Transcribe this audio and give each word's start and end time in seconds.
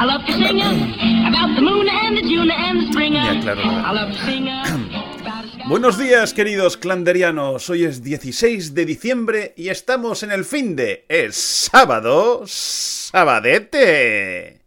I 0.00 0.04
love 0.04 0.24
to 0.26 0.32
sing 0.32 0.60
about 1.26 1.56
the 1.56 1.62
moon 1.62 1.88
and 1.88 2.16
the 2.16 2.22
June 2.22 2.50
and 2.50 2.80
the 2.82 2.86
spring. 2.92 3.14
Ya, 3.14 3.40
claro. 3.40 3.60
I 3.62 3.92
love 3.92 4.12
to 4.12 4.18
sing 4.24 4.48
about 4.48 5.44
a 5.44 5.48
sky- 5.48 5.68
Buenos 5.68 5.98
días, 5.98 6.32
queridos 6.34 6.76
clanderianos. 6.76 7.68
Hoy 7.68 7.84
es 7.84 8.02
16 8.04 8.74
de 8.74 8.86
diciembre 8.86 9.54
y 9.56 9.70
estamos 9.70 10.22
en 10.22 10.30
el 10.30 10.44
fin 10.44 10.76
de. 10.76 11.04
Es 11.08 11.34
sábado. 11.36 12.44
Sabadete. 12.46 14.57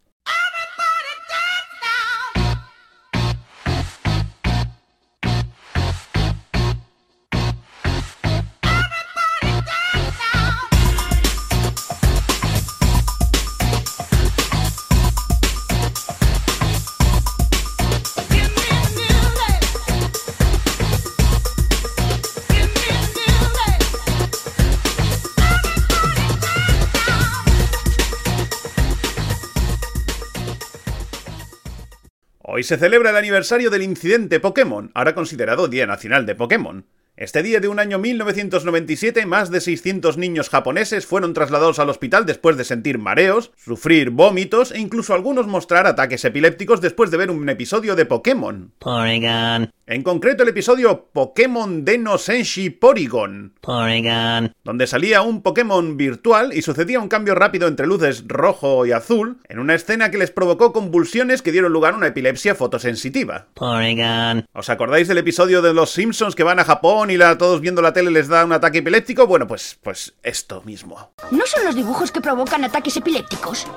Hoy 32.53 32.63
se 32.63 32.75
celebra 32.75 33.11
el 33.11 33.15
aniversario 33.15 33.69
del 33.69 33.81
incidente 33.81 34.41
Pokémon, 34.41 34.91
ahora 34.93 35.15
considerado 35.15 35.69
Día 35.69 35.87
Nacional 35.87 36.25
de 36.25 36.35
Pokémon. 36.35 36.85
Este 37.15 37.43
día 37.43 37.61
de 37.61 37.69
un 37.69 37.79
año 37.79 37.97
1997, 37.97 39.25
más 39.25 39.51
de 39.51 39.61
600 39.61 40.17
niños 40.17 40.49
japoneses 40.49 41.05
fueron 41.05 41.33
trasladados 41.33 41.79
al 41.79 41.89
hospital 41.89 42.25
después 42.25 42.57
de 42.57 42.65
sentir 42.65 42.97
mareos, 42.97 43.53
sufrir 43.55 44.09
vómitos 44.09 44.73
e 44.73 44.79
incluso 44.79 45.13
algunos 45.13 45.47
mostrar 45.47 45.87
ataques 45.87 46.25
epilépticos 46.25 46.81
después 46.81 47.09
de 47.09 47.17
ver 47.17 47.31
un 47.31 47.47
episodio 47.47 47.95
de 47.95 48.05
Pokémon. 48.05 48.73
Porygon, 48.79 49.71
En 49.91 50.03
concreto 50.03 50.43
el 50.43 50.47
episodio 50.47 51.09
Pokémon 51.11 51.83
Deno 51.83 52.17
Senshi 52.17 52.69
Porygon, 52.69 53.55
Porygon, 53.59 54.53
donde 54.63 54.87
salía 54.87 55.21
un 55.21 55.41
Pokémon 55.41 55.97
virtual 55.97 56.53
y 56.53 56.61
sucedía 56.61 57.01
un 57.01 57.09
cambio 57.09 57.35
rápido 57.35 57.67
entre 57.67 57.87
luces 57.87 58.23
rojo 58.25 58.85
y 58.85 58.93
azul, 58.93 59.39
en 59.49 59.59
una 59.59 59.75
escena 59.75 60.09
que 60.09 60.17
les 60.17 60.31
provocó 60.31 60.71
convulsiones 60.71 61.41
que 61.41 61.51
dieron 61.51 61.73
lugar 61.73 61.93
a 61.93 61.97
una 61.97 62.07
epilepsia 62.07 62.55
fotosensitiva. 62.55 63.47
Porygon, 63.53 64.45
¿Os 64.53 64.69
acordáis 64.69 65.09
del 65.09 65.17
episodio 65.17 65.61
de 65.61 65.73
los 65.73 65.91
Simpsons 65.91 66.35
que 66.35 66.43
van 66.43 66.61
a 66.61 66.63
Japón 66.63 67.11
y 67.11 67.17
la, 67.17 67.37
todos 67.37 67.59
viendo 67.59 67.81
la 67.81 67.91
tele 67.91 68.11
les 68.11 68.29
da 68.29 68.45
un 68.45 68.53
ataque 68.53 68.77
epiléptico? 68.77 69.27
Bueno, 69.27 69.45
pues, 69.45 69.77
pues 69.83 70.13
esto 70.23 70.61
mismo. 70.63 71.11
¿No 71.31 71.45
son 71.45 71.65
los 71.65 71.75
dibujos 71.75 72.13
que 72.13 72.21
provocan 72.21 72.63
ataques 72.63 72.95
epilépticos? 72.95 73.67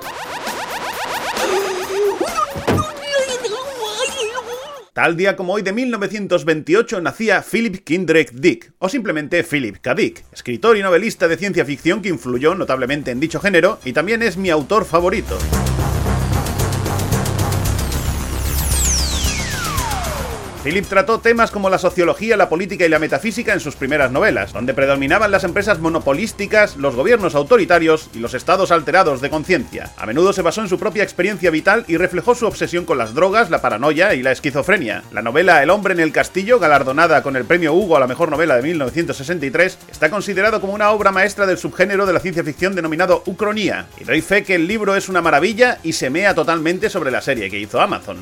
Tal 4.95 5.17
día 5.17 5.35
como 5.35 5.51
hoy 5.51 5.61
de 5.61 5.73
1928 5.73 7.01
nacía 7.01 7.43
Philip 7.43 7.83
Kindred 7.83 8.29
Dick, 8.31 8.71
o 8.79 8.87
simplemente 8.87 9.43
Philip 9.43 9.75
K. 9.81 9.93
Dick, 9.93 10.23
escritor 10.31 10.77
y 10.77 10.81
novelista 10.81 11.27
de 11.27 11.35
ciencia 11.35 11.65
ficción 11.65 12.01
que 12.01 12.07
influyó 12.07 12.55
notablemente 12.55 13.11
en 13.11 13.19
dicho 13.19 13.41
género 13.41 13.77
y 13.83 13.91
también 13.91 14.21
es 14.21 14.37
mi 14.37 14.49
autor 14.49 14.85
favorito. 14.85 15.37
Philip 20.65 20.87
trató 20.87 21.19
temas 21.19 21.51
como 21.51 21.69
la 21.69 21.77
sociología, 21.77 22.35
la 22.37 22.49
política 22.49 22.87
y 22.87 22.89
la 22.89 22.97
metafísica 22.97 23.53
en 23.53 23.59
sus 23.59 23.75
primeras 23.75 24.11
novelas, 24.11 24.51
donde 24.51 24.73
predominaban 24.73 25.29
las 25.29 25.43
empresas 25.43 25.77
monopolísticas, 25.77 26.75
los 26.77 26.95
gobiernos 26.95 27.35
autoritarios 27.35 28.09
y 28.15 28.17
los 28.17 28.33
estados 28.33 28.71
alterados 28.71 29.21
de 29.21 29.29
conciencia. 29.29 29.91
A 29.95 30.07
menudo 30.07 30.33
se 30.33 30.41
basó 30.41 30.61
en 30.61 30.67
su 30.67 30.79
propia 30.79 31.03
experiencia 31.03 31.51
vital 31.51 31.85
y 31.87 31.97
reflejó 31.97 32.33
su 32.33 32.47
obsesión 32.47 32.85
con 32.85 32.97
las 32.97 33.13
drogas, 33.13 33.51
la 33.51 33.61
paranoia 33.61 34.15
y 34.15 34.23
la 34.23 34.31
esquizofrenia. 34.31 35.03
La 35.11 35.21
novela 35.21 35.61
El 35.61 35.69
hombre 35.69 35.93
en 35.93 35.99
el 35.99 36.11
castillo, 36.11 36.57
galardonada 36.57 37.21
con 37.21 37.35
el 37.35 37.45
premio 37.45 37.75
Hugo 37.75 37.97
a 37.97 37.99
la 37.99 38.07
mejor 38.07 38.31
novela 38.31 38.55
de 38.55 38.63
1963, 38.63 39.77
está 39.91 40.09
considerado 40.09 40.61
como 40.61 40.73
una 40.73 40.89
obra 40.89 41.11
maestra 41.11 41.45
del 41.45 41.59
subgénero 41.59 42.07
de 42.07 42.13
la 42.13 42.19
ciencia 42.19 42.43
ficción 42.43 42.73
denominado 42.73 43.21
Ucronía, 43.27 43.85
y 44.01 44.03
doy 44.03 44.21
fe 44.21 44.43
que 44.43 44.55
el 44.55 44.65
libro 44.65 44.95
es 44.95 45.09
una 45.09 45.21
maravilla 45.21 45.77
y 45.83 45.93
se 45.93 46.09
mea 46.09 46.33
totalmente 46.33 46.89
sobre 46.89 47.11
la 47.11 47.21
serie 47.21 47.51
que 47.51 47.59
hizo 47.59 47.79
Amazon. 47.79 48.17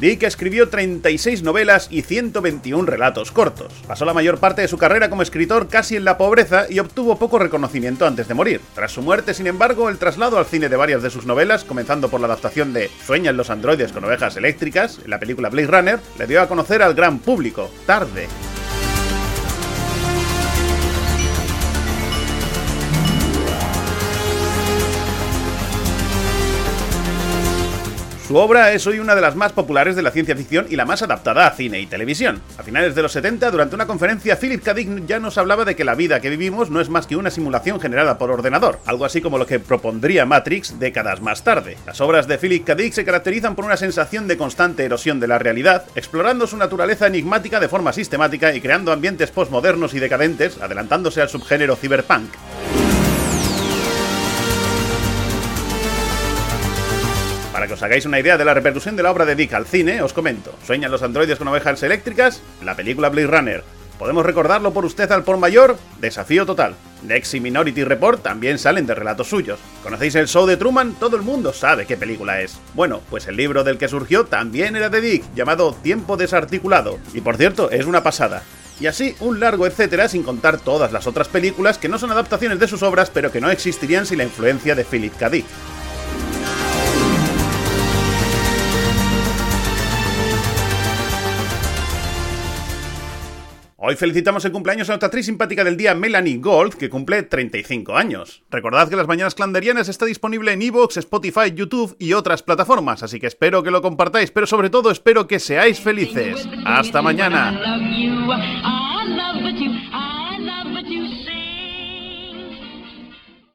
Dick 0.00 0.22
escribió 0.22 0.68
36 0.68 1.42
novelas 1.42 1.88
y 1.90 2.02
121 2.02 2.86
relatos 2.86 3.32
cortos. 3.32 3.72
Pasó 3.86 4.04
la 4.04 4.14
mayor 4.14 4.38
parte 4.38 4.62
de 4.62 4.68
su 4.68 4.78
carrera 4.78 5.10
como 5.10 5.22
escritor 5.22 5.68
casi 5.68 5.96
en 5.96 6.04
la 6.04 6.16
pobreza 6.16 6.66
y 6.70 6.78
obtuvo 6.78 7.18
poco 7.18 7.38
reconocimiento 7.38 8.06
antes 8.06 8.28
de 8.28 8.34
morir. 8.34 8.60
Tras 8.74 8.92
su 8.92 9.02
muerte, 9.02 9.34
sin 9.34 9.48
embargo, 9.48 9.88
el 9.88 9.98
traslado 9.98 10.38
al 10.38 10.46
cine 10.46 10.68
de 10.68 10.76
varias 10.76 11.02
de 11.02 11.10
sus 11.10 11.26
novelas, 11.26 11.64
comenzando 11.64 12.08
por 12.08 12.20
la 12.20 12.26
adaptación 12.26 12.72
de 12.72 12.90
Sueñan 13.04 13.36
los 13.36 13.50
androides 13.50 13.92
con 13.92 14.04
ovejas 14.04 14.36
eléctricas, 14.36 15.00
en 15.02 15.10
la 15.10 15.18
película 15.18 15.48
Blade 15.48 15.68
Runner, 15.68 16.00
le 16.18 16.26
dio 16.26 16.40
a 16.40 16.48
conocer 16.48 16.82
al 16.82 16.94
gran 16.94 17.18
público, 17.18 17.70
tarde. 17.86 18.28
Su 28.28 28.36
obra 28.36 28.72
es 28.72 28.86
hoy 28.86 28.98
una 28.98 29.14
de 29.14 29.22
las 29.22 29.36
más 29.36 29.52
populares 29.52 29.96
de 29.96 30.02
la 30.02 30.10
ciencia 30.10 30.36
ficción 30.36 30.66
y 30.68 30.76
la 30.76 30.84
más 30.84 31.00
adaptada 31.00 31.46
a 31.46 31.52
cine 31.52 31.80
y 31.80 31.86
televisión. 31.86 32.42
A 32.58 32.62
finales 32.62 32.94
de 32.94 33.00
los 33.00 33.12
70, 33.12 33.50
durante 33.50 33.74
una 33.74 33.86
conferencia, 33.86 34.36
Philip 34.38 34.62
K. 34.62 34.74
Dick 34.74 35.06
ya 35.06 35.18
nos 35.18 35.38
hablaba 35.38 35.64
de 35.64 35.74
que 35.74 35.82
la 35.82 35.94
vida 35.94 36.20
que 36.20 36.28
vivimos 36.28 36.68
no 36.68 36.82
es 36.82 36.90
más 36.90 37.06
que 37.06 37.16
una 37.16 37.30
simulación 37.30 37.80
generada 37.80 38.18
por 38.18 38.30
ordenador, 38.30 38.80
algo 38.84 39.06
así 39.06 39.22
como 39.22 39.38
lo 39.38 39.46
que 39.46 39.60
propondría 39.60 40.26
Matrix 40.26 40.78
décadas 40.78 41.22
más 41.22 41.42
tarde. 41.42 41.78
Las 41.86 42.02
obras 42.02 42.28
de 42.28 42.36
Philip 42.36 42.66
K. 42.66 42.74
Dick 42.74 42.92
se 42.92 43.06
caracterizan 43.06 43.54
por 43.54 43.64
una 43.64 43.78
sensación 43.78 44.28
de 44.28 44.36
constante 44.36 44.84
erosión 44.84 45.20
de 45.20 45.28
la 45.28 45.38
realidad, 45.38 45.86
explorando 45.94 46.46
su 46.46 46.58
naturaleza 46.58 47.06
enigmática 47.06 47.60
de 47.60 47.68
forma 47.70 47.94
sistemática 47.94 48.54
y 48.54 48.60
creando 48.60 48.92
ambientes 48.92 49.30
postmodernos 49.30 49.94
y 49.94 50.00
decadentes, 50.00 50.60
adelantándose 50.60 51.22
al 51.22 51.30
subgénero 51.30 51.76
cyberpunk. 51.76 52.28
Os 57.78 57.82
hagáis 57.84 58.06
una 58.06 58.18
idea 58.18 58.36
de 58.36 58.44
la 58.44 58.54
repercusión 58.54 58.96
de 58.96 59.04
la 59.04 59.12
obra 59.12 59.24
de 59.24 59.36
Dick 59.36 59.52
al 59.54 59.64
cine, 59.64 60.02
os 60.02 60.12
comento. 60.12 60.52
Sueñan 60.66 60.90
los 60.90 61.04
androides 61.04 61.38
con 61.38 61.46
ovejas 61.46 61.80
eléctricas, 61.84 62.42
la 62.60 62.74
película 62.74 63.08
Blade 63.08 63.28
Runner. 63.28 63.64
Podemos 64.00 64.26
recordarlo 64.26 64.72
por 64.72 64.84
usted 64.84 65.08
al 65.12 65.22
por 65.22 65.36
mayor, 65.36 65.78
Desafío 66.00 66.44
Total. 66.44 66.74
Nex 67.04 67.34
y 67.34 67.40
Minority 67.40 67.84
Report 67.84 68.20
también 68.20 68.58
salen 68.58 68.84
de 68.84 68.96
relatos 68.96 69.28
suyos. 69.28 69.60
¿Conocéis 69.84 70.16
el 70.16 70.26
show 70.26 70.44
de 70.44 70.56
Truman? 70.56 70.94
Todo 70.94 71.14
el 71.14 71.22
mundo 71.22 71.52
sabe 71.52 71.86
qué 71.86 71.96
película 71.96 72.40
es. 72.40 72.58
Bueno, 72.74 73.00
pues 73.10 73.28
el 73.28 73.36
libro 73.36 73.62
del 73.62 73.78
que 73.78 73.86
surgió 73.86 74.24
también 74.24 74.74
era 74.74 74.88
de 74.88 75.00
Dick, 75.00 75.22
llamado 75.36 75.72
Tiempo 75.80 76.16
Desarticulado. 76.16 76.98
Y 77.14 77.20
por 77.20 77.36
cierto, 77.36 77.70
es 77.70 77.86
una 77.86 78.02
pasada. 78.02 78.42
Y 78.80 78.88
así 78.88 79.14
un 79.20 79.38
largo 79.38 79.68
etcétera 79.68 80.08
sin 80.08 80.24
contar 80.24 80.58
todas 80.58 80.90
las 80.90 81.06
otras 81.06 81.28
películas 81.28 81.78
que 81.78 81.88
no 81.88 82.00
son 82.00 82.10
adaptaciones 82.10 82.58
de 82.58 82.66
sus 82.66 82.82
obras 82.82 83.08
pero 83.08 83.30
que 83.30 83.40
no 83.40 83.50
existirían 83.50 84.04
sin 84.04 84.18
la 84.18 84.24
influencia 84.24 84.74
de 84.74 84.84
Philip 84.84 85.16
K. 85.16 85.30
Dick. 85.30 85.46
Hoy 93.88 93.96
felicitamos 93.96 94.44
el 94.44 94.52
cumpleaños 94.52 94.86
a 94.90 94.92
nuestra 94.92 95.06
actriz 95.06 95.24
simpática 95.24 95.64
del 95.64 95.78
día, 95.78 95.94
Melanie 95.94 96.36
Gold, 96.36 96.74
que 96.74 96.90
cumple 96.90 97.22
35 97.22 97.96
años. 97.96 98.42
Recordad 98.50 98.90
que 98.90 98.96
las 98.96 99.08
mañanas 99.08 99.34
clanderianas 99.34 99.88
está 99.88 100.04
disponible 100.04 100.52
en 100.52 100.60
Evox, 100.60 100.98
Spotify, 100.98 101.54
YouTube 101.54 101.96
y 101.98 102.12
otras 102.12 102.42
plataformas, 102.42 103.02
así 103.02 103.18
que 103.18 103.28
espero 103.28 103.62
que 103.62 103.70
lo 103.70 103.80
compartáis, 103.80 104.30
pero 104.30 104.46
sobre 104.46 104.68
todo 104.68 104.90
espero 104.90 105.26
que 105.26 105.38
seáis 105.38 105.80
felices. 105.80 106.46
Hasta 106.66 107.00
mañana. 107.00 107.58